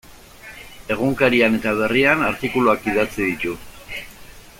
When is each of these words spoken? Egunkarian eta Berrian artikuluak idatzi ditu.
Egunkarian 0.95 1.57
eta 1.59 1.73
Berrian 1.81 2.25
artikuluak 2.31 2.89
idatzi 2.93 3.21
ditu. 3.29 3.53